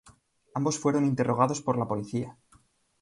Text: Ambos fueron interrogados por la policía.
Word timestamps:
Ambos 0.55 0.79
fueron 0.79 1.05
interrogados 1.05 1.61
por 1.61 1.77
la 1.77 1.87
policía. 1.87 2.35